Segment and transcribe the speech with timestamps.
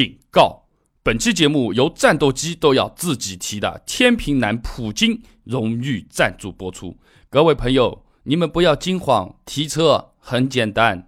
[0.00, 0.62] 警告：
[1.02, 6.96] 本期节目由战斗机都要自己提的天平男普京荣誉赞助播出。
[7.28, 11.06] 各位朋友，你们不要惊慌，提车很简单。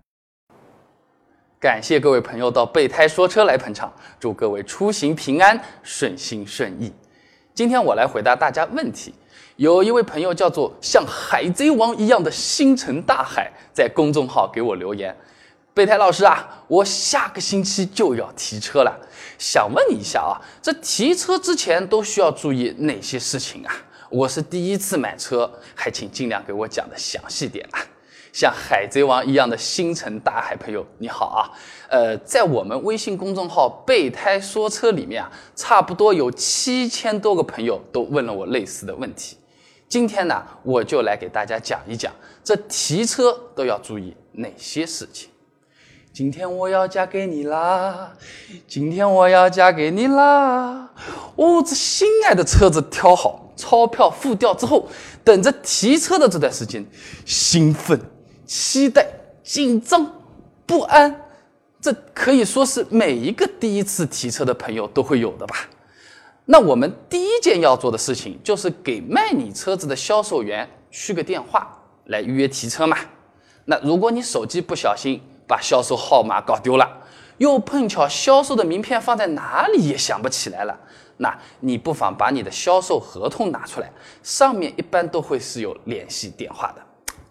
[1.58, 6.92] 感谢各位朋友到备胎说车来捧场，祝各位出行平安、顺心顺意。
[7.54, 9.14] 今天我来回答大家问题。
[9.56, 15.16] 有一位朋友叫做像海贼王一样的星辰大海，在公众号给我留言。
[15.74, 18.94] 备胎老师啊，我下个星期就要提车了，
[19.38, 23.74] 想问你一下啊，这提车之前都需要注意哪些事情啊？
[24.10, 27.80] 我是第一次买车，还请尽量给我讲的详细点啊。
[28.34, 31.48] 像海贼王一样的星辰大海朋友，你好啊，
[31.88, 39.38] 呃，在我们微信公众号“备胎说车”里面啊，差不多有七千多个朋友都问了我类似的问题。
[39.88, 42.12] 今天呢，我就来给大家讲一讲，
[42.44, 45.30] 这提车都要注意哪些事情。
[46.12, 48.12] 今天我要嫁给你啦！
[48.68, 50.90] 今天我要嫁给你啦！
[51.36, 54.86] 哦，这心爱的车子挑好，钞票付掉之后，
[55.24, 56.84] 等着提车的这段时间，
[57.24, 57.98] 兴奋、
[58.44, 59.06] 期待、
[59.42, 60.06] 紧张、
[60.66, 61.18] 不安，
[61.80, 65.66] 这可以说是每一个第一次提车的朋友都会有的吧？
[66.44, 71.74] 那我们第一件要做的事情，就是给卖你车子的销售员去个电话，
[72.08, 72.98] 来预约提车嘛。
[73.64, 76.88] 那如果你手机不小心，把销售号码搞丢了，
[77.38, 80.78] 又碰巧销售的名片放在哪里也想不起来了，
[81.18, 83.90] 那你不妨把你的销售合同拿出来，
[84.22, 86.82] 上面一般都会是有联系电话的。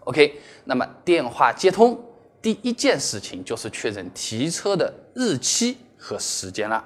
[0.04, 1.98] OK，那么电话接通，
[2.40, 6.84] 第一件事情就是确认提车的日期和时间了。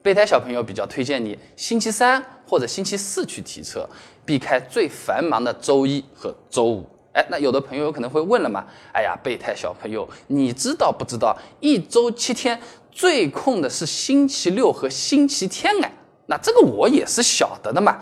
[0.00, 3.88] 备胎小朋友比较推荐你星期三或者星期四去提车，
[4.24, 6.88] 避开最繁忙的周一和周五。
[7.16, 8.62] 哎，那有的朋友有可能会问了嘛？
[8.92, 12.60] 哎呀，备胎小朋友，你知道不知道一周七天
[12.92, 15.90] 最空的是星期六和星期天哎？
[16.26, 17.98] 那这个我也是晓得的嘛。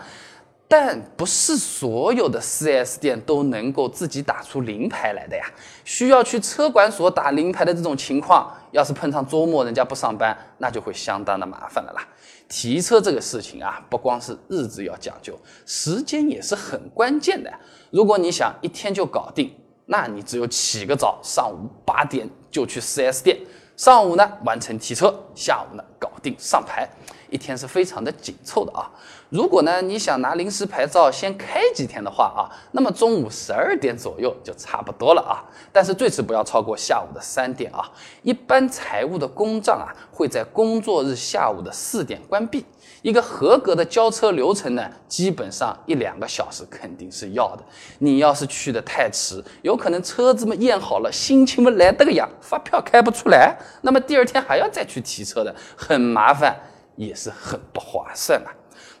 [0.77, 5.45] 但不是所有的 4S 店都能够自己打出临牌来的呀，
[5.85, 12.05] 需要去车管所打临牌的这种情况，要是碰上周末人家不上班，那就会相当的麻烦了啦。
[12.49, 17.49] 提车这个事情啊，不光是日子要讲究，时间也是很关键的。
[17.89, 19.55] 如果你想一天就搞定，
[19.85, 23.39] 那你只有起个早，上午八点就去 4S 店，
[23.77, 26.85] 上午呢完成提车，下午呢搞定上牌。
[27.29, 28.89] 一天是非常的紧凑的啊！
[29.29, 35.43] 如果呢你想拿临时牌照先开几天的话啊，那么中午十二点左右就差不多了啊。
[35.71, 37.89] 但是最迟不要超过下午的三点啊。
[38.23, 42.65] 一般财务的公账啊会在工作日下午的四点关闭。
[43.01, 47.63] 一个合格的交车流程呢，基本上一两个小时肯定是要的。
[47.99, 56.59] 你要是去的太迟，有可能车子们验好了，心情不来得个样，发票开不出来，那么第二天还要再去提车的，很麻烦。
[56.95, 58.51] 也是很不划算啊。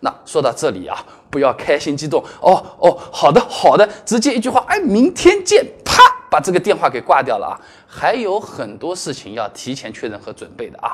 [0.01, 7.55] 那说到这里啊，不要开心激动哦哦，好的好的，直接一句话，哎，明天见，啪，把这个电话给挂掉了啊。
[7.87, 10.93] 还有很多事情要提前确认和准备的啊。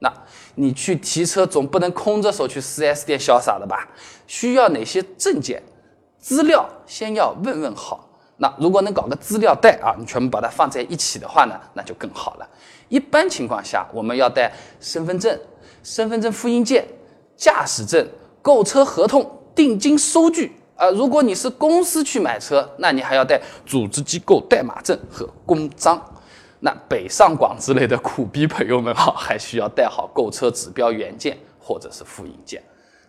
[0.00, 0.12] 那
[0.56, 3.88] 你去提车总不能空着手去 4S 店潇洒的吧？
[4.26, 5.62] 需要哪些证件、
[6.18, 8.08] 资料，先要问问好。
[8.36, 12.48] 那如果能搞个资料袋啊，你全部把它放在一起的话呢，那就更好了。
[12.88, 15.38] 一般情况下，我们要带身份证。
[15.82, 16.86] 身份证复印件、
[17.36, 18.06] 驾驶证、
[18.42, 20.88] 购车合同、定金收据啊。
[20.90, 26.00] 如果你是公司去买车，那你还要带组织机构代码证和公章。
[26.60, 32.62] 那北上广之类的苦逼朋友们哈，还需要带好购车指标原件或者是复印件。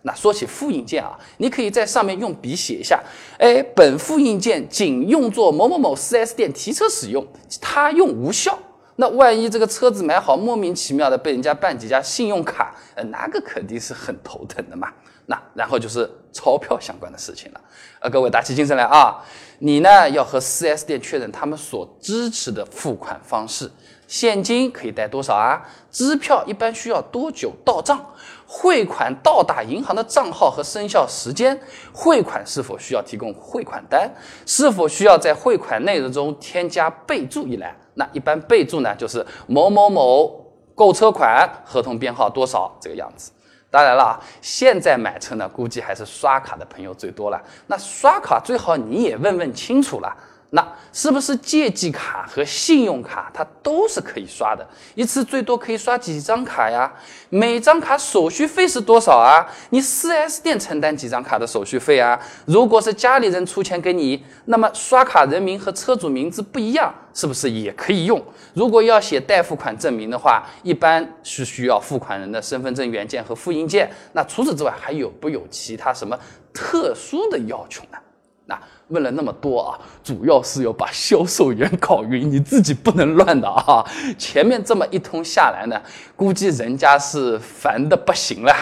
[0.04, 3.00] 那说起复印件啊，你可以在上面用笔写一下，
[3.38, 7.24] 哎，本复印件仅用作某某某 4S 店提车使用，
[7.60, 8.58] 他用无效。
[8.96, 14.92] 那万一这个车子买好，莫名其妙的被人家办几家信用卡，呃，那个肯定是很头疼的嘛。
[15.26, 17.60] 那然后就是钞票相关的事情了。
[18.00, 19.22] 呃，各位打起精神来啊！
[19.60, 23.70] 你呢要和 4S 店确认他们所支持的付款方式，
[24.08, 25.62] 现金可以带多少啊？
[25.92, 28.04] 支票一般需要多久到账？
[28.46, 31.58] 汇款到达银行的账号和生效时间？
[31.92, 34.12] 汇款是否需要提供汇款单？
[34.44, 37.74] 是否需要在汇款内容中添加备注一栏？
[37.94, 40.44] 那一般备注呢，就是某某某
[40.74, 43.30] 购车款合同编号多少这个样子。
[43.70, 47.42] 当然了，现在买车呢，估计还是刷卡的朋友最多了。
[47.66, 50.14] 那刷卡最好你也问问清楚了，
[50.54, 50.62] 那
[50.92, 54.66] 是不是借记卡和信用卡它都是可以刷的？
[54.94, 56.92] 一次最多可以刷几张卡呀？
[57.30, 59.46] 每张卡手续费是多少啊？
[59.70, 62.20] 你 4S 店承担几张卡的手续费啊？
[62.44, 68.22] 如果是家里人出钱给你，那么刷卡人名和车主名字不一样，是不是也可以用？
[68.52, 73.90] 如果要写代付款证明的话，一般是需要付款人的身份证原件和复印件。
[74.12, 76.14] 那除此之外，还有不有其他什么
[76.52, 77.96] 特殊的要求呢？
[78.44, 78.60] 那
[78.92, 83.82] 问了那么多啊，主要是要把销售员搞晕，你自己不能乱的啊。
[84.18, 85.80] 前面这么一通下来呢，
[86.14, 88.54] 估计人家是烦的不行了，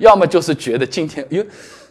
[0.00, 1.44] 要么就是觉得今天哟，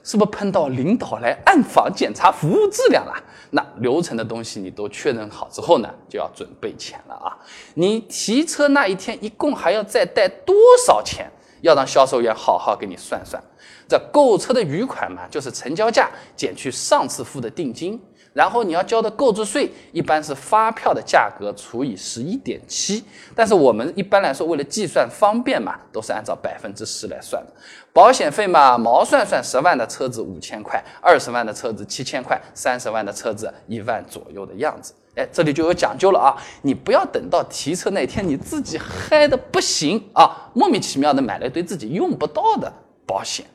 [0.04, 3.14] 是不是碰到领导来暗访检查服务质量了？
[3.52, 7.38] 那流程的东西你都确认好之后呢，就要准备钱了啊。
[7.76, 11.30] 你提车那一天一共还要再带多少钱？
[11.64, 13.42] 要让销售员好好给你算算。
[13.88, 18.00] 这购车的余款嘛，就是成交价减去上次付的定金，
[18.34, 23.04] 然后你要交的购置税，一般是发票的价格除以十一点七。
[23.34, 27.54] 但是我们一般来说，为了计算方便嘛，都是按照百分之十来算的。
[27.94, 34.94] 保险费嘛，毛算算，十万的车子五千块，二十万的车子七千块，三十万的车子一万左右的样子。
[35.16, 36.36] 哎，这里就有讲究了啊！
[36.64, 42.74] 你不要等到提车那天，你自己嗨的不行啊，莫名其妙的买了一堆自己用不到的
[43.06, 43.46] 保险。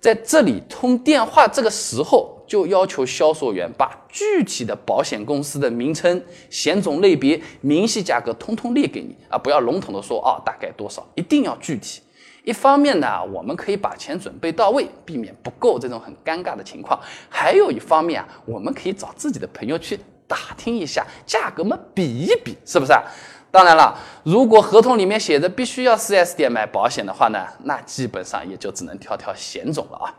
[0.00, 12.00] 在这里通电话这个时候，就要求销售员把具体的保险公司的名称、险种类别、明细价格通通列给你啊，不要笼统的说啊，大概多少，一定要具体。
[12.44, 16.96] 一方面呢，我们可以把钱准备到位，避免不够这种很尴尬的情况；
[17.28, 23.02] 还有一方面啊，我们可以找自己的朋友去打听一下价格嘛，比一比，是不是啊？
[23.50, 30.14] 当然了，如果合同里面写着必须要 4S 店买保险的话呢，那基本上也就只能挑挑险种了啊。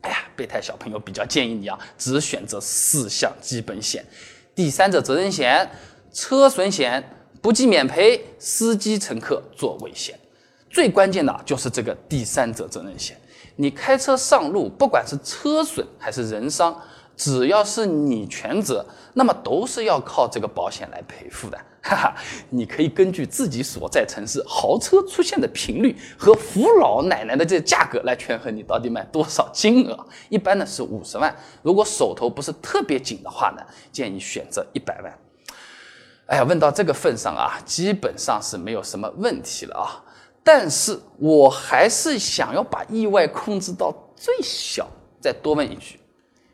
[0.00, 4.04] 哎呀，备胎小朋友比较建议你啊，只选择四项基本险：
[4.56, 5.70] 第三者责任险、
[6.12, 7.02] 车损险、
[7.40, 10.18] 不计免赔、司机乘客座位险。
[10.68, 13.16] 最关键的就是这个第三者责任险。
[13.54, 16.76] 你开车上路，不管是车损还是人伤。
[17.18, 21.58] 只要是你全责，那么都是要靠这个保险来赔付的。
[21.82, 22.14] 哈哈，
[22.50, 30.06] 你可以根据自己所在城市豪车出现的频率和扶老奶奶的这价格来权衡你到底买多少金额。
[30.28, 35.18] 一般呢是五十万，如果手头不是特别紧的话呢，建议选择一百万。
[36.26, 40.04] 哎呀，问到这个份上啊，基本上是没有什么问题了啊。
[40.44, 44.86] 但是我还是想要把意外控制到最小。
[45.20, 45.98] 再多问一句。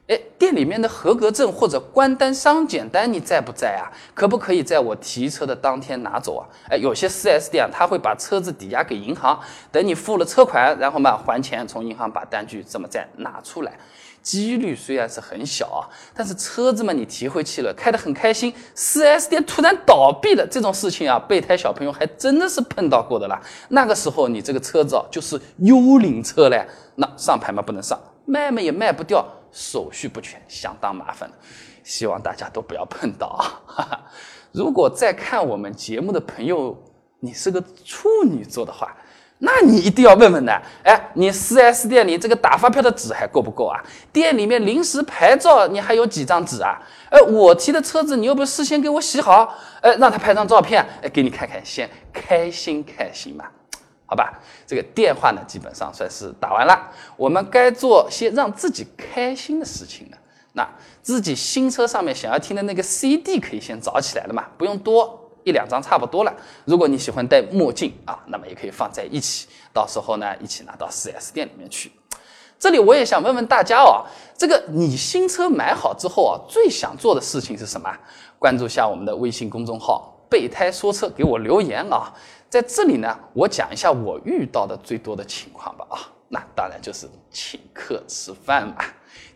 [0.06, 3.88] 哎，店里面的合格证或者关单、商检单你在不在啊？
[4.12, 6.44] 可不可以在我提车的当天拿走啊？
[6.68, 9.40] 哎，有些 4S 店他会把车子抵押给银行，
[9.72, 13.78] 等你付了车款，然后嘛还钱，从银行把单据这么再拿出来。
[14.20, 23.40] 几率虽然是很小啊，但是车子嘛你提回去了，开得很开心，4S 店突然倒闭了，这种事情啊，备胎小朋友还真的是碰到过的啦。
[23.68, 26.66] 那个时候你这个车子啊就是幽灵车嘞，
[26.96, 29.26] 那上牌嘛不能上，卖嘛也卖不掉。
[29.54, 31.36] 手续不全，相当麻烦的，
[31.84, 34.02] 希望大家都不要碰到啊！
[34.50, 36.76] 如果在看我们节目的朋友，
[37.20, 38.96] 你是个处女座的话，
[39.38, 40.52] 那你一定要问问的。
[40.82, 43.80] 哎，你 4S 店里这个打发票的纸还够不够啊？
[44.12, 46.80] 店里面临时牌照你还有几张纸啊？
[47.10, 53.44] 哎，我提的车子你又不是事先给我洗好，哎，让他拍张照片，哎，给你看看，先开心开心嘛。
[54.06, 56.90] 好吧，这个电话呢，基本上算是打完了。
[57.16, 60.18] 我们该做些让自己开心的事情了。
[60.52, 60.68] 那
[61.02, 66.32] 自己新车上面想要听的那个 CD 可以先找起来了嘛，不用多，一两张差不多了。
[66.64, 71.90] 如果你喜欢戴墨镜啊，那么也可以放在一起，到时候呢，一起拿到 4S 店里面去。
[72.56, 74.06] 这里我也想问问大家哦，
[74.38, 77.90] 这个你新车买好之后啊，最想做的事情是什么？
[78.38, 82.14] 关注一下我们的微信公众号“备胎说车”，给我留言啊。
[82.48, 85.86] 在这里呢，我讲一下我遇到的最多的情况吧。
[85.90, 85.98] 啊，
[86.28, 88.76] 那当然就是请客吃饭嘛。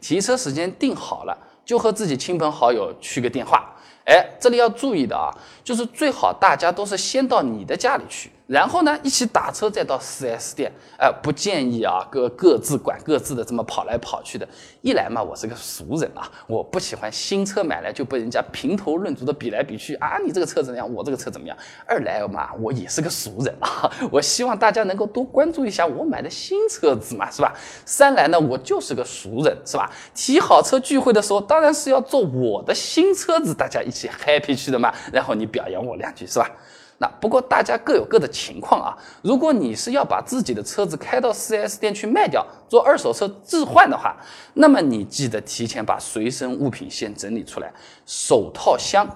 [0.00, 3.75] 提车时间定好了，就和自己亲朋好友去个电话。
[4.07, 5.29] 哎，这里要注意的啊，
[5.65, 8.31] 就是最好大家都是先到你的家里去。
[8.49, 14.49] 然后呢，一起打车再到 4S 店，哎，不建议啊，各各自管各自的，这么跑来跑去的。
[14.81, 21.55] 一来嘛，我是个俗人啊，我不喜欢新车买来就被人家评头论足的比来比去啊，你这个车怎么样，我这个车怎么样？
[21.87, 27.52] 二来嘛，我也是个俗人啊，我希望大家能够多关注一下我买的新车子嘛，是吧？
[27.85, 29.93] 三来呢，我就是个俗人，是吧？
[30.14, 34.90] 提好车聚会的时候，当然是要坐我的新车子，大家一起 happy 去的嘛。
[35.12, 36.50] 然后你表扬我两句，是吧？
[36.99, 38.97] 那不过大家各有各的情况啊。
[39.23, 44.17] 如果你是要把自己的车子开到 4S 店去卖掉，做二手车置换的话，
[44.55, 47.73] 那么你记得提前把随身物品先整理出来，
[48.05, 49.09] 手套箱、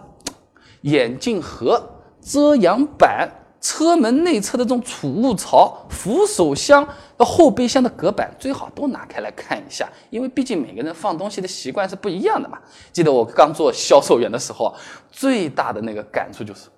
[0.83, 1.83] 眼镜盒、
[2.21, 3.29] 遮阳板。
[3.65, 6.85] 车门内侧的这种储物槽、扶手箱、
[7.17, 12.59] 后备箱的隔板，最好都拿开来看一下，因为毕竟每个人放东西的习惯是不一样的嘛。
[12.93, 14.75] 记得我刚做销售员的时候，
[15.13, 16.69] 最大的那个感触就是，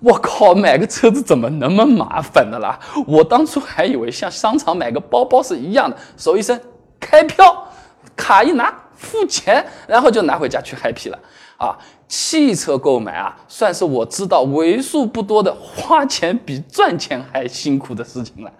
[0.00, 2.78] 我靠，买个车子怎么那么麻烦的啦？
[3.06, 6.58] 我当初还以为像商场买个包包是一样的，手一伸，
[6.98, 7.68] 开票，
[8.16, 11.18] 卡一拿，付钱，然后就拿回家去 happy 了。
[11.58, 11.76] 啊，
[12.08, 18.50] 汽车购买啊，算是我知道为数不多的花钱比赚钱还辛苦的事情了。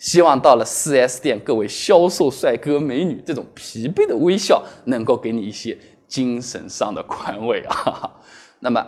[0.00, 5.78] 希望到了 4S 店，各位销售帅哥美女，这种疲惫的微笑能够给你一些
[6.08, 8.10] 精神上的宽慰啊。
[8.58, 8.84] 那么，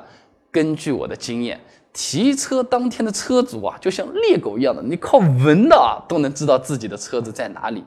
[0.50, 1.60] 根据我的经验，
[1.92, 7.84] 提车当天的车主啊，就像猎狗一样的，你靠闻的啊，都能知道自己的车子在哪里。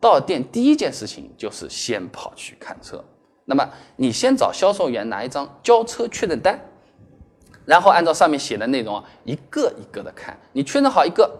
[0.00, 3.02] 到店第一件事情就是先跑去看车。
[3.46, 3.66] 那么
[3.96, 6.58] 你先找销售员拿一张交车确认单，
[7.64, 10.38] 然后按照上面写的内容啊，一个一个的看。
[10.52, 11.30] 你确认好一个，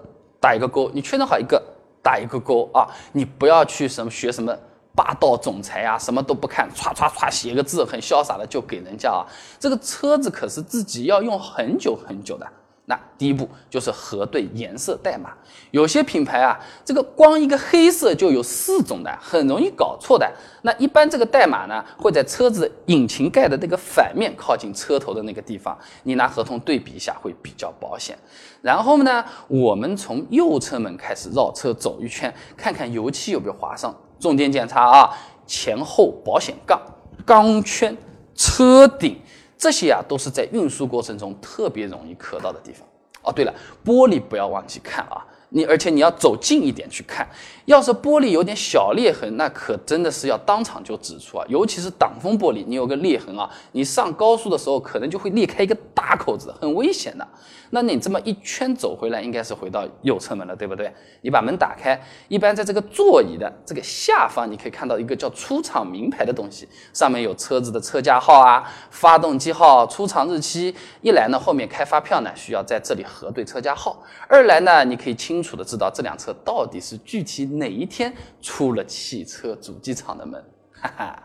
[0.41, 1.63] 打一个勾；你确认好一个，
[2.03, 2.89] 打一个勾啊。
[3.13, 4.55] 你不要去什么学什么
[4.95, 9.27] 霸道总裁啊，什么都不看，唰唰唰写个字，很潇洒的就给人家啊。
[9.59, 12.47] 这个车子可是自己要用很久很久的。
[12.87, 15.33] 那第一步就是核对颜色代码，
[15.71, 20.31] 有些品牌啊，这个光一个黑色就有四种的，很容易搞错的。
[20.61, 28.19] 那一般这个代码呢，会在车子引擎盖的那个反面靠近车头的那个地方，你拿合同对比一下会比较保险。
[28.61, 33.95] 然后呢，我们从右侧门开始绕车走一圈，看看油漆有没有划上。
[34.19, 35.11] 重点检查啊，
[35.47, 36.81] 前后保险杠、
[37.25, 37.97] 钢圈、
[38.35, 39.21] 车顶。
[39.57, 42.87] 这些啊，都是在运输过程中特别容易磕到的地方。
[43.23, 45.25] 哦，对了，玻璃不要忘记看啊。
[45.57, 47.25] 你而且你要走近一点去看，
[47.65, 51.45] 要是玻璃有点小裂痕，那可真的是要当场就指出啊。
[51.49, 57.25] 尤其是挡风玻璃，你有个裂痕啊，你上高速的时候可能就会裂开一个大口子，很危险的。
[57.71, 60.93] 那你这么一圈走回来，应该是回到右侧门了，对不对？
[61.23, 70.75] 你把门打开，一般在这个座椅的这个下方，你可以看到一个叫出厂名牌的东西，上面有车子的车架号啊、发动机号、出厂日期。
[71.01, 73.97] 一来呢，后面开发票呢需要在这里核对车架号；
[74.29, 75.44] 二来呢，你可以清。
[75.45, 81.23] 楚的知道这辆车到底是具体哪一天出了汽车主机厂的门，哈哈，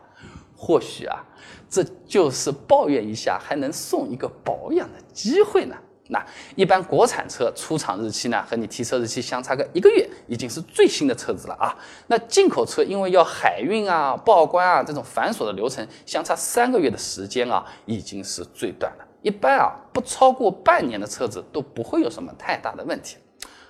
[0.55, 1.23] 或许啊，
[1.69, 5.75] 这就是抱怨一下还能送一个保养的机会呢。
[6.11, 11.77] 那一般国产车出厂日期呢，和你提车日期相差个一个月，已经是最新的车子了啊。
[12.07, 19.05] 那进口车因为要海运啊、报关啊这种繁琐的流程，相差三个月的时间啊，已经是最短了。
[19.21, 23.17] 一般啊，不超过半年的车子都不会有什么太大的问题。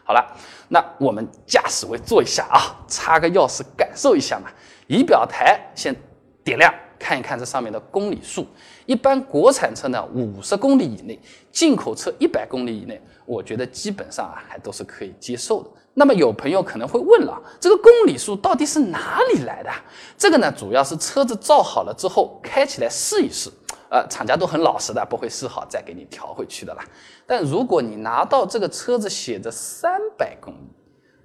[0.10, 0.26] 好了，
[0.70, 4.50] 那我们驾驶位坐一下啊，插个钥匙感受一下嘛。
[4.88, 5.96] 仪表台先
[6.44, 8.44] 点亮，看一看这上面的公里数。
[8.88, 11.16] 一般国产车呢，五十公里以内；
[11.52, 15.70] 进口车一百公里以内，我觉得基本上啊，还都是可以接受的。
[15.94, 19.70] 那么有朋友可能会问了，这个公里数到底是哪里来的？
[20.18, 23.48] 这个呢，主要是车子造好了之后开起来试一试。
[23.90, 26.84] 呃，厂家都很老实的，不会试好再给你调回去的啦。
[27.26, 30.70] 但如果你拿到这个车子写着三百公里，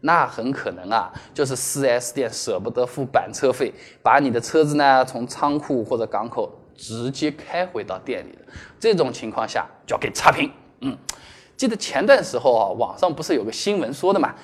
[0.01, 8.41] 那很可能啊，就是 4S 店舍不得付板车费，把你的车子呢从仓库或者港口直接开回到店里的。
[8.81, 10.51] 这种情况下就要给差评。
[10.81, 10.97] 嗯，
[11.57, 14.35] 记得前段时候啊，网上不是有个新闻说的嘛？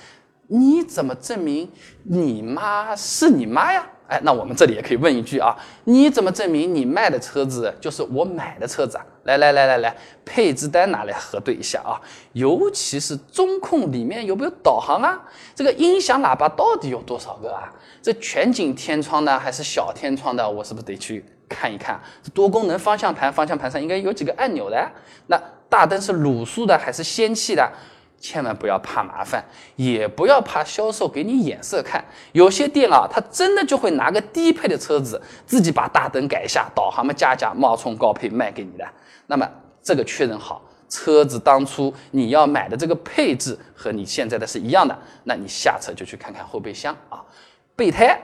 [0.46, 1.70] 你怎么证明
[2.02, 3.86] 你妈是你妈呀？
[4.11, 9.07] 哎，那我们这里也可以问一句啊，你怎么证明你卖的车子就是我买的车子啊？
[9.23, 11.95] 来来来来来，配置单拿来核对一下啊，
[12.33, 15.17] 尤其是中控里面有没有导航啊？
[15.55, 17.73] 这个音响喇叭到底有多少个啊？
[18.02, 20.50] 这全景天窗呢，还是小天窗的？
[20.50, 22.00] 我是不是得去看一看？
[22.21, 24.90] 这多功能方向盘，方向盘上应该有几个按钮的？
[25.29, 27.71] 那大灯是卤素的还是氙气的？
[28.20, 29.42] 千万不要怕麻烦，
[29.76, 32.04] 也不要怕销售给你眼色看。
[32.32, 38.86] 有些店啊，他真的就会拿个低配的车子，自己把大灯改一下，导航嘛加加，冒充高配卖给你的。
[39.26, 39.48] 那么
[39.82, 47.24] 这个确认好，车子当初你要买的这个配置和你现在的是一样的，那你下车就去看看后备箱啊，
[47.74, 48.20] 备胎、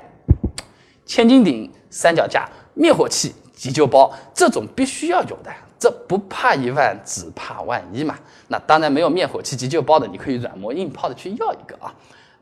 [1.07, 5.51] 千斤顶、三脚架、灭火器、急救包，这种必须要有的。
[5.79, 8.19] 这不怕一万，只怕万一嘛。
[8.49, 11.95] 那当然没有灭火器急救包的，你可以软磨硬泡的去要一个啊。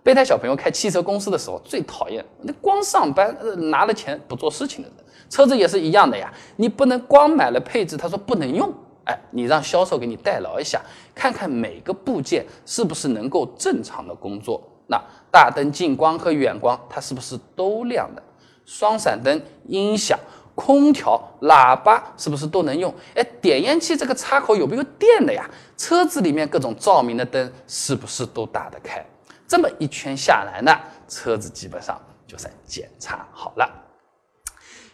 [0.02, 3.34] 备胎小朋友开汽车公司的时候最讨厌那光上班
[3.70, 4.98] 拿了钱不做事情的人。
[5.30, 8.72] 车子也是一样的呀，你不能光买了配置，他说不能用
[9.04, 10.80] 哎，你让销售给你代劳一下，
[11.14, 14.62] 看看每个部件是不是能够正常的工作。
[14.86, 18.22] 那大灯近光和远光它是不是都亮的？
[18.66, 20.18] 双闪灯、音响、
[20.54, 22.94] 空调、喇叭是不是都能用？
[23.14, 25.48] 哎，点烟器这个插口有没有电的呀？
[25.76, 29.04] 车子里面各种照明的灯是不是都打得开？
[29.46, 30.72] 这么一圈下来呢，
[31.08, 33.68] 车子基本上就算检查好了。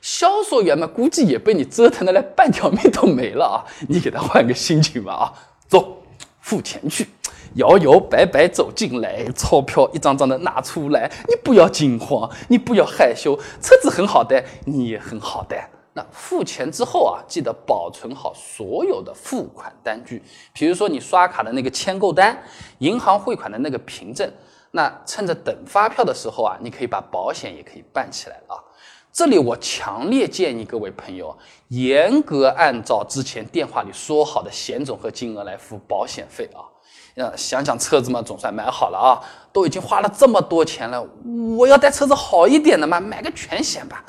[0.01, 3.59] 销售员们估计也被你折腾的连半条命都没了啊！
[3.87, 5.25] 你给他换个心情吧啊，
[5.69, 6.03] 走，
[6.41, 7.07] 付钱去。
[7.55, 11.11] 摇摇摆摆走进来，钞票一张张的拿出来。
[11.29, 15.57] 你不要惊慌，你不要害羞，车子很好的，你也很好的。
[15.93, 22.41] 那付钱之后啊，记得保存好所有的付款单据，比如说你刷卡的那个签购单，
[22.79, 24.31] 银行汇款的那个凭证。
[24.71, 28.55] 那趁着等发票的时候啊，你可以把保险也可以办起来啊。
[29.13, 36.63] 这里我强烈建议各位朋友，严格按照之前电话里说好的险种和金额来付保险费啊。
[37.21, 39.21] 呃，想想车子嘛，总算买好了啊，
[39.53, 41.07] 都已经花了这么多钱了，
[41.59, 44.03] 我要带车子好一点的嘛，买个全险吧。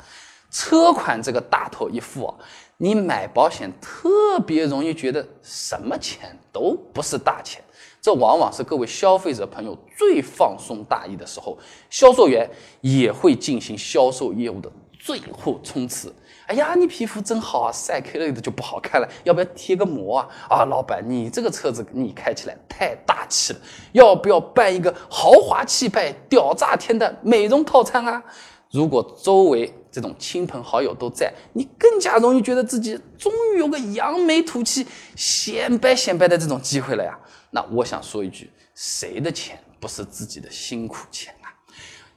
[0.50, 2.32] 车款这个大头一付，
[2.78, 7.62] 你买保险特别容易觉得什么钱都不是大钱，
[8.00, 11.58] 这往往是各位消费者朋友最放松大意的时候，
[11.90, 12.48] 销售员
[12.80, 16.14] 也会进行销售业务的最后冲刺。
[16.46, 20.28] 哎呀，你皮肤真好啊，晒开了的就不好看了，要不要贴个膜啊？
[20.50, 23.60] 啊，老板，你这个车子你开起来太大气了，
[23.92, 28.22] 要不要办一个豪华气派、屌炸天的美容套餐啊？
[28.70, 37.16] 如果周围这种亲朋好友都在，你更加容易觉得自己终于有个扬眉吐气、显摆显摆的这种机会了呀。
[37.50, 41.52] 那我想说一句，谁的钱不是自己的辛苦钱啊？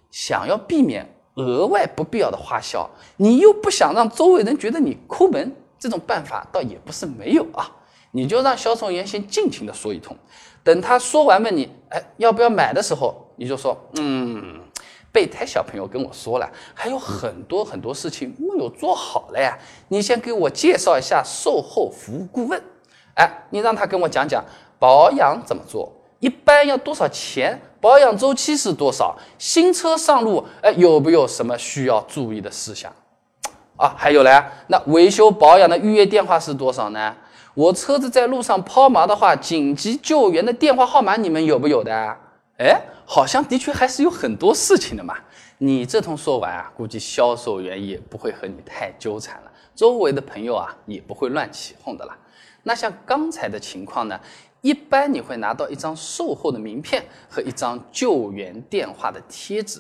[0.10, 1.08] 想要避免。
[1.36, 7.70] 额外不必要的花销，你又不想让周围人觉得你抠门，这种办法倒也不是没有啊。
[8.12, 10.16] 你就让销售员先尽情的说一通，
[10.64, 14.62] 等他说完问你，哎，要不要买的时候，你就说，嗯，
[15.12, 19.58] 备胎小朋友跟我说了，还有很多很多事情没有做好了呀。
[19.90, 22.64] 你先给我介绍一下售后服务顾问，
[23.16, 24.42] 哎，你让他跟我讲讲
[24.80, 25.92] 保养怎么做。
[26.20, 27.60] 一般要多少钱？
[27.82, 29.16] 保养周期是多少？
[29.38, 32.92] 新车上路，哎，有没有什么需要注意的事项？
[33.78, 37.16] 啊，还有嘞，那维修保养的预约电话是多少呢？
[37.54, 42.18] 我车子在路上抛锚的话，紧急救援的电话号码你们有没有的？
[42.58, 45.16] 哎，好像的确还是有很多事情的嘛。
[45.60, 52.18] 你这通说完啊，估计销售员也不会和你太纠缠了，周围的朋友啊也不会乱起哄的了。
[52.64, 54.20] 那像刚才的情况呢？
[54.66, 59.80] 一般你会拿到一张售后的名片和一张救援电话的贴纸，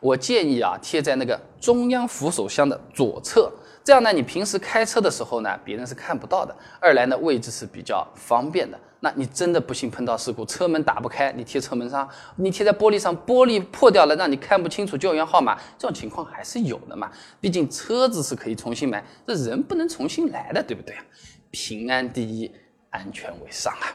[0.00, 3.50] 我建议啊贴在那个中央扶手箱的左侧，
[3.82, 8.78] 这样呢你平时开车的时候呢别人是看不到的，二来呢位置是比较方便的。
[9.00, 17.10] 那你真的不幸碰到事故，车门打不开，你贴车门上，你贴在玻璃上，玻璃破掉了，让你看不清楚救援号码，这种情况还是有的嘛。
[17.40, 21.02] 毕竟车子是可以重新买，这人不能重新来的，对不对啊？
[21.50, 22.52] 平安第一，
[22.90, 23.88] 安全为上啊。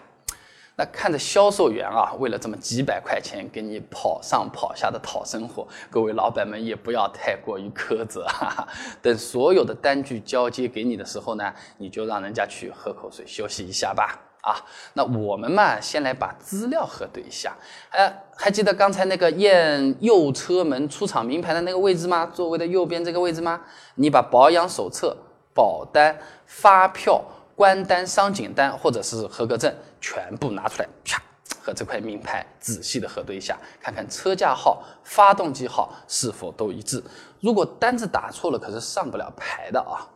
[0.76, 8.26] 那看着销售员啊，为了这么几百块钱给你跑上跑下的讨生活，各位老板们也不要太过于苛责。
[8.26, 8.68] 哈哈。
[9.00, 14.20] 等所有的单据交接给你的时候呢，你就让人家去喝口水休息一下吧。
[14.42, 14.58] 啊，
[14.94, 17.56] 那我们嘛，先来把资料核对一下。
[17.92, 22.26] 呃，还记得刚才那个验右车门出厂名牌的那个位置吗？
[22.34, 23.62] 座位的右边这个位置吗？
[23.96, 25.16] 你把保养手册、
[25.54, 27.24] 保单、发票。
[27.56, 31.22] 关单、商检单或者是合格证全部拿出来，啪，
[31.62, 37.04] 和这块名牌仔细的核对一下，看看车架号、发动机号是否都一致。
[37.42, 40.08] 如果单子打错了，可是上不了牌的啊。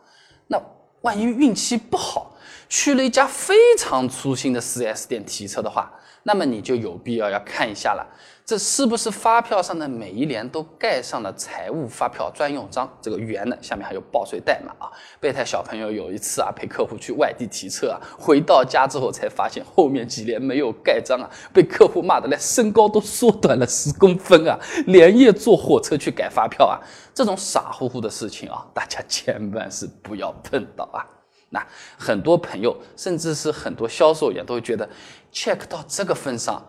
[0.48, 0.60] 那
[1.02, 2.32] 万一运气不好，
[2.68, 5.92] 去了一家非常粗心的 4S 店提车的话，
[6.24, 8.06] 那么你就有必要要看一下了。
[8.48, 12.90] 这是不是发票上的每一联都盖上了财务发票专用章？
[13.02, 14.90] 这个圆的下面还有报税代码啊！
[15.20, 24.58] 备胎小朋友有一次啊，陪客户去外地提车啊，回到家之后才发现后面几联没有盖章啊，被客户骂的连身高都缩短了十公分啊！
[24.86, 26.80] 连夜坐火车去改发票啊！
[27.14, 31.04] 这种傻乎乎的事情啊，大家千万是不要碰到啊！
[31.50, 31.62] 那
[31.98, 34.88] 很多朋友甚至是很多销售员都会觉得
[35.34, 36.66] ，check 到这个份上。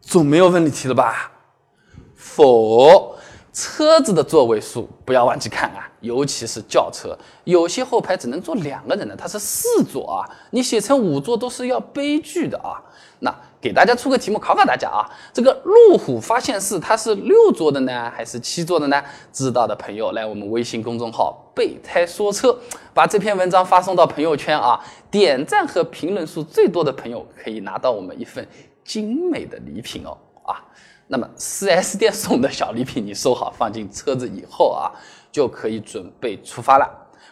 [0.00, 1.30] 总没有问题了吧？
[2.16, 3.16] 否，
[3.52, 12.82] 车子的座位数不要忘记看啊，尤其是轿车，有些后排只能坐两个人的，它是四座啊，你写成五座都是要悲剧的啊。
[13.22, 19.02] 那给大家出个题目考考大家啊，这个路虎发现四它是六座的呢，还是七座的呢？
[19.32, 22.58] 知道的朋友来我们微信公众号“备胎说车”，
[22.94, 28.46] 把这篇文章发送到朋友圈啊，点赞和评论数最多的朋友可以拿到我们一份
[28.84, 30.64] 精美的礼品哦啊。
[31.06, 34.92] 那么 4S 店送的小礼品你收好，放进车子以后啊，
[35.32, 36.88] 就可以准备出发了，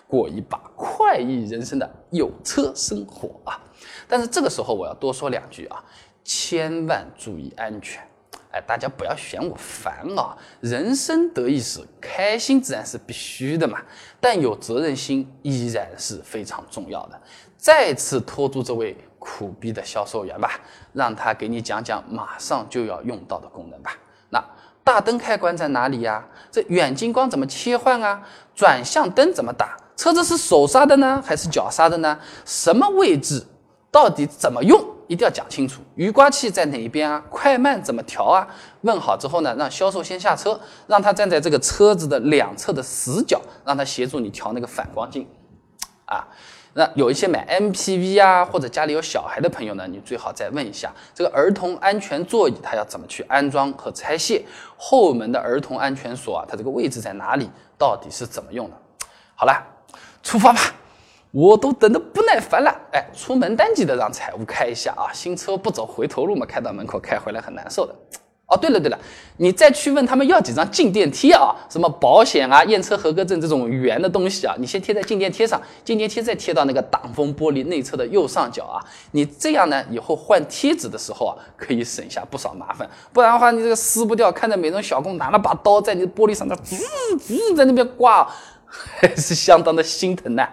[0.07, 3.61] 过一把快意人生的有车生活啊。
[4.07, 5.85] 但是这个时候我要多说两句啊。
[6.25, 8.07] 千万注意安全，
[8.51, 10.37] 哎，大家不要嫌我烦啊！
[10.61, 13.81] 人生得意时，开心自然是必须的嘛，
[14.21, 17.19] 但有责任心依然是非常重要的。
[17.57, 18.95] 再次拖住这位
[19.29, 20.53] 苦逼的销售员吧，
[20.93, 23.93] 让他给你讲讲马上就要用到的功能吧。
[24.31, 24.43] 那
[24.83, 26.25] 大灯开关在哪里呀？
[26.51, 28.23] 这远近光怎么切换啊？
[28.55, 29.77] 转向灯怎么打？
[29.97, 32.19] 车子是手刹的呢，还是脚刹的呢？
[32.45, 33.45] 什么位置？
[33.91, 34.83] 到底怎么用？
[35.09, 37.23] 一定要讲清楚，雨刮器在哪一边啊？
[37.31, 38.47] 快慢怎么调啊？
[38.83, 45.27] 问好之后呢，让销售先下车，让他站在这个车子的两侧的死角，让他协助你调那个反光镜。
[46.05, 46.27] 啊，
[46.79, 54.45] 那有一些买 MPV 啊，或者家里有小孩的朋友呢，你最好再问一下这个儿童安全座椅，它要怎么去安装和拆卸？
[54.77, 57.51] 后门的儿童安全锁啊，它这个位置在哪里？
[57.77, 58.77] 到底是怎么用的？
[59.35, 59.61] 好了，
[60.23, 60.61] 出发吧。
[61.33, 67.93] 我都等得不耐烦了，哎，出门单记得让财务开一下啊，新车不走回头路嘛，开到门口开回来很难受的。
[68.49, 68.99] 哦，对了对了，
[69.37, 78.81] 你再去问他们要几张进电贴啊，什么保险啊、验车合格证这种圆的东西啊，你先贴在进电贴上，进电贴再贴到那个挡风玻璃内侧的右上角啊，
[79.13, 82.89] 你这样呢，以后换贴纸的时候啊，可以省下不少麻烦。
[83.13, 86.77] 不然的话，你这个撕不掉，看着美容小工拿了把刀在你的玻璃上，他滋
[87.19, 88.27] 滋在那边刮，
[88.65, 90.49] 还是相当的心疼呐。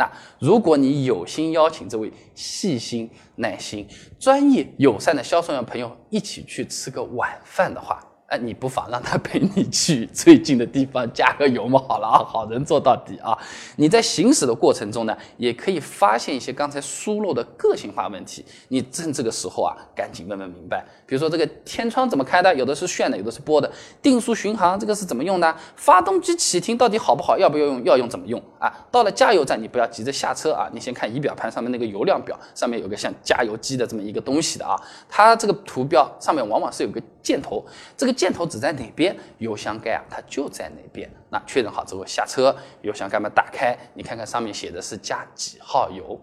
[0.00, 3.86] 那如果你有心邀请这位细心、耐心、
[4.18, 13.36] 专业、友善的销售员朋友一起去吃个晚饭的话，哎，你不妨让他陪你去最近的地方加个油嘛，好了啊，好人做到底啊！
[13.74, 20.86] 你在行驶的过程中呢，也可以发现一些刚才疏漏的个性化问题，你趁这个时候啊，赶紧问问明白。
[21.06, 23.68] 比如说这个天窗怎么开的，有的是旋的，有的是拨的。
[24.00, 25.56] 定速巡航这个是怎么用的？
[25.74, 27.36] 发动机启停到底好不好？
[27.36, 27.82] 要不要用？
[27.82, 28.72] 要用怎么用啊？
[28.92, 37.64] 到了加油站，你不要急着下车啊，你先看仪表盘上面那个油量表，上面有个像加油机的这么一个东西的啊，它这个图标上面往往是有个箭头，
[37.96, 41.10] 这个箭头指在哪边，油箱盖啊它就在哪边。
[41.30, 46.20] 那确认好之后下车，油箱盖门打开，你看看上面写的是加几号油。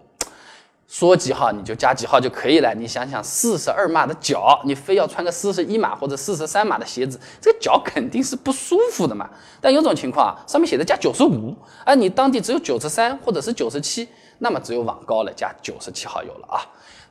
[0.89, 2.73] 说几号你就加几号就可以了。
[2.73, 9.29] 你想想，四十二码的脚，你非要穿个四十一码或者四十三码的鞋子，这个脚肯定是不舒服的嘛。
[9.59, 11.53] 但有种情况啊，上面写的加九十五，
[11.85, 14.07] 而你当地只有九十三或者是九十七，
[14.39, 16.63] 那么只有往高了加九十七号油了啊。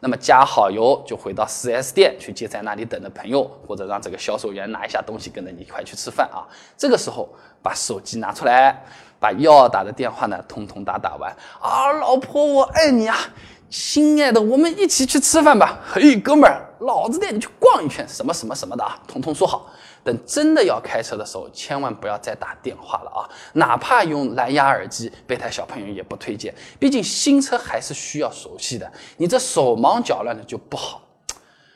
[0.07, 6.47] 那么加好油就回到 4S 店去接在那里等的朋友，或者让这个销售员拿一下东西跟着你一块去吃饭啊。
[6.79, 7.29] 这个时候
[7.61, 8.85] 把手机拿出来，
[9.19, 13.17] 把要打的电话呢通通打打完啊，老婆我爱你啊。
[13.79, 15.79] 亲爱的，我们一起去吃饭吧。
[15.87, 19.71] 嘿，哥们儿，老子带你去逛一圈，什么什么什么的啊，统统说好。
[20.03, 23.29] 等真的要开车的时候，千万不要再打电话了啊！
[23.53, 26.55] 哪怕用蓝牙耳机，备胎小朋友也不推荐。
[26.79, 31.03] 毕竟新车还是需要熟悉的，你这手忙脚乱的就不好。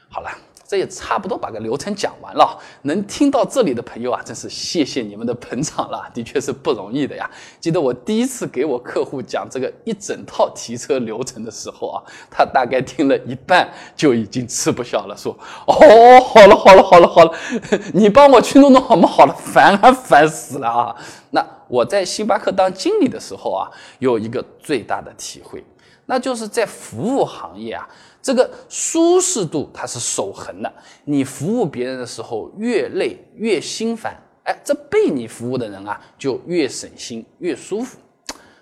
[0.09, 0.31] 好了。
[0.71, 7.29] 这也差不多把个流程讲完了，能听到这里的朋友啊，真是谢谢你们的捧场了，的确是不容易的呀。
[7.59, 11.99] 记得我第一次给我客户讲这个一整套提车流程的时候啊，
[12.31, 17.33] 他大概听了一半就已经吃不消了，说：“哦，好了好了好了好了，
[17.93, 19.09] 你帮我去弄弄好吗？
[19.09, 20.95] 好了，烦啊烦死了啊！”
[21.31, 25.65] 那我在星巴克当经理的时候啊，有一个最大的体会，
[26.07, 27.89] 那就是在服务行业啊。
[28.23, 30.73] 这个舒适度它是守恒的，
[31.05, 37.99] 你服务别人的时候越累越心烦，哎，这被你服务的人啊就越省心越舒服。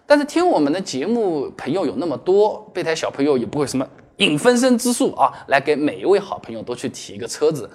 [0.07, 3.87] 但是听我们的节目朋友有那么多，备胎小朋友也不会什么
[4.19, 7.69] 引分身之术啊，来给每一位好朋友都去提一个车子。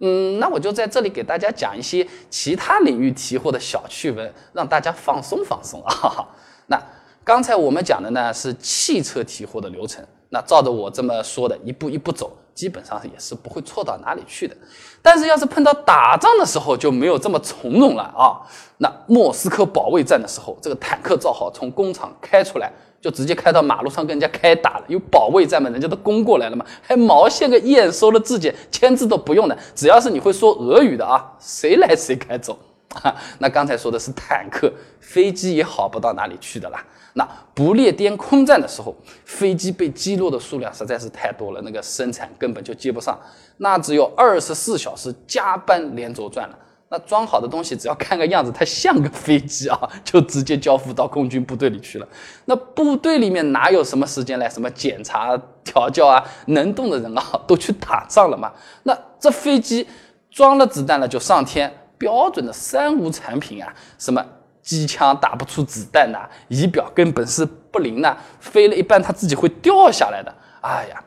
[0.00, 6.26] 嗯，那我就在这里给大家讲一些其他领域提货的小趣闻，让大家放松放松啊。
[6.66, 6.82] 那
[7.22, 10.04] 刚才我们讲的呢是汽车提货的流程。
[10.36, 14.54] 那照着我这么说的，一步一步走，基本上也是不会错到哪里去的。
[15.00, 18.36] 但是要是碰到打仗的时候，就没有这么从容了啊！
[18.76, 22.70] 那莫斯科保卫战的时候，这个坦克造好从工厂开出来，
[23.00, 24.84] 就直接开到马路上跟人家开打了。
[24.88, 32.58] 有保卫战嘛，人家都攻过来了嘛，还毛线个验收的质检，签字都不用的，只要是你会说俄语的啊，谁来谁开走。
[33.38, 36.84] 那刚才说的是坦克，飞机也好不到哪里去的啦。
[37.14, 43.18] 那不列颠空战的时候，飞机被击落的数量实在是太多了，那个生产根本就接不上，
[43.56, 46.58] 那只有二十四小时加班连轴转了。
[46.88, 52.06] 那装好的东西只要看个样子，它像个飞机啊，就直接交付到空军部队里去了。
[52.44, 56.22] 那部队里面哪有什么时间来什么检查调教啊？
[56.46, 58.52] 能动的人啊，都去打仗了嘛。
[58.84, 59.84] 那这飞机
[60.30, 64.24] 装了子弹了就上天，标准的三无产品啊，什么？
[64.62, 70.34] 机枪打不出子弹呐，仪表根本是不灵呐，飞了一半它自己会掉下来的。
[70.60, 71.00] 哎呀，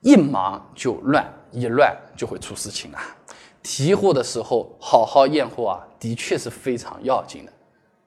[0.00, 3.14] 一忙就乱，一乱就会出事情啊！
[3.62, 7.52] 提货的时候好好验货啊，的确是非常要紧的。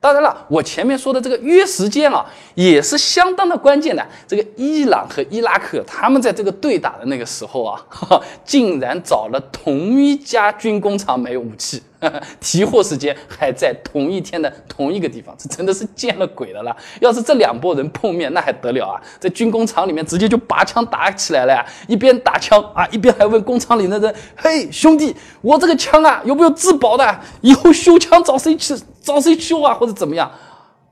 [0.01, 4.03] 当然了，我前面说的这个约时间啊，也是相当的关键的。
[4.27, 7.79] 这个伊朗和伊拉克他们在这个对打的那个时候啊，
[8.43, 11.83] 竟然找了同一家军工厂买武器。
[12.41, 16.75] 提货时间还在同一天的同一个地方，这真的是见了鬼了啦！
[16.99, 18.99] 要是这两拨人碰面，那还得了啊？
[19.19, 21.63] 在军工厂里面直接就拔枪打起来了呀！
[21.87, 27.19] 一边打枪啊，一边还问工厂里的人：“嘿，兄弟，我这个枪啊，有没有质保的？
[27.41, 28.75] 以后修枪找谁去？
[29.01, 29.73] 找谁修啊？
[29.73, 30.31] 或者怎么样？”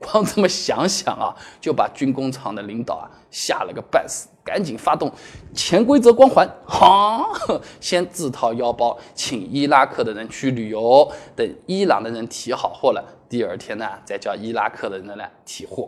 [0.02, 5.12] 光这么想想啊，就把军工厂的领导啊吓了个半死，赶紧发动
[5.54, 7.22] 潜规则光环，哈，
[7.82, 15.86] 先自掏腰包请伊拉克的人去旅游，等伊朗的人提好货了，第二天呢再叫伊拉克的人来提货，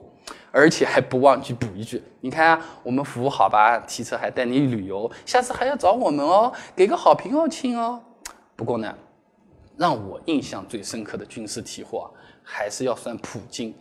[0.51, 7.99] 而且还不忘记补一句：你看，我们服务好吧，提车还带你旅游，下次还要找我们哦，给个好评哦，亲哦。
[8.55, 8.95] 不过呢，
[9.83, 12.09] 让我印象最深刻的军事提货。
[12.09, 13.73] 啊还是要算普京，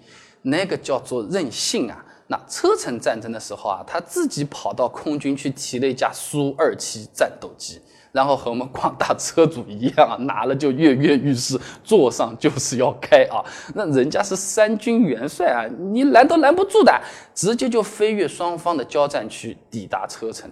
[0.44, 2.06] 那个叫做任性啊！
[2.28, 13.44] 那车臣战争的时候啊，他自己跑到空军去提了一架苏二七战斗机，然后和我们广大车主一样啊，拿了就跃跃欲试，坐上就是要开啊！
[13.74, 17.02] 那人家是三军元帅啊，你拦都拦不住的，
[17.34, 20.48] 直接就飞越双方的交战区，抵达车臣。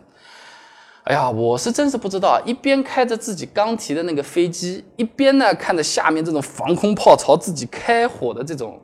[1.09, 8.79] 哎呀，我是真是不知道，一边开着自己刚提的那个飞机，一边呢看着下面这种防空炮朝自己开火的这种，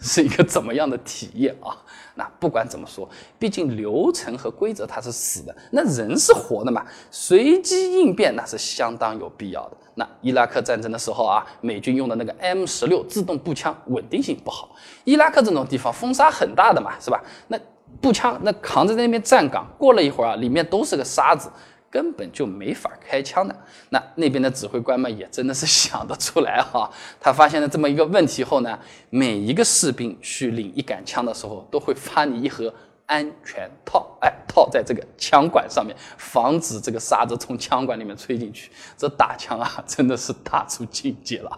[0.00, 1.76] 是一个怎么样的体验啊？
[2.14, 3.06] 那不管怎么说，
[3.38, 9.76] 毕竟流程和规则它是死的，那人是活的嘛，随机应变那是相当有必要的。
[9.96, 17.22] 那伊拉克战争的时候啊，美军用的那个 M 十六自动步枪稳定性不好，伊拉克这种地方风沙很大的嘛，是吧？
[17.48, 17.60] 那。
[18.00, 21.50] 步枪那扛着在那边站岗，过了一会儿啊，里面都是个沙子，
[21.90, 23.54] 根本就没法开枪的。
[23.90, 28.78] 那那边的指挥官们也真的是想得出来哈， 他发现了这么一个问题后呢，
[29.10, 32.72] 每一个士兵去领一杆枪的时候，都会发你一盒。
[33.10, 38.70] 安全套，哎，套在这个枪管上面，防止这个沙子从枪管里面吹进去。
[38.98, 41.50] 这打枪啊，真的是大出境界了。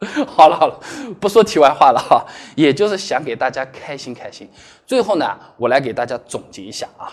[0.26, 0.80] 好了好了，
[1.20, 2.24] 不说题外话了哈，
[2.56, 4.48] 也就是想给大家开心开心。
[4.86, 7.12] 最后呢，我来给大家总结一下啊，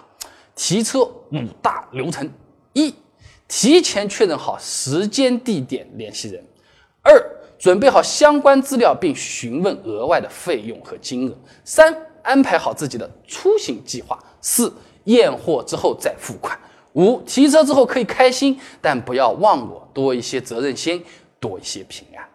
[0.55, 2.29] 提车五大流程：
[2.73, 2.93] 一、
[3.47, 6.41] 提前确认好时间地点联系人；
[7.01, 7.13] 二、
[7.59, 11.95] 准备好相关资料并询问额外的费用和金额；三。
[12.23, 14.21] 安排好自己的出行计划。
[14.41, 14.69] 四
[15.05, 16.59] 验货之后再付款。
[16.91, 21.01] 五提车之后可以开心，但不要忘我，多一些责任心，
[21.39, 22.27] 多一些平安。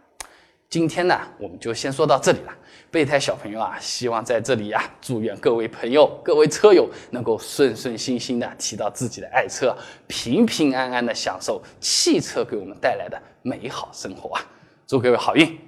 [0.72, 2.54] 今天呢，我们就先说到这里了。
[2.90, 14.40] 备胎小朋友啊，希望在这里呀，祝愿各位朋友、各位车友能够顺顺心心的提到自己的爱车，平平安安的享受汽车给我们带来的美好生活啊！
[14.86, 15.58] 祝各位好运，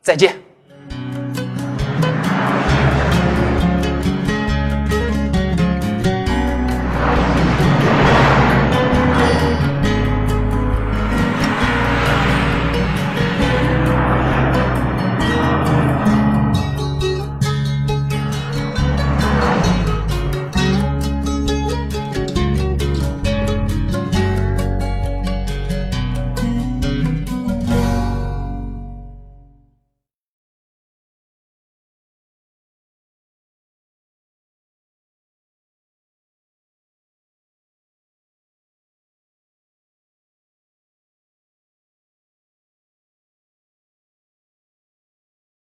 [0.00, 0.53] 再见。